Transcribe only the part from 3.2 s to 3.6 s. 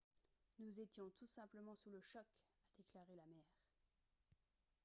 mère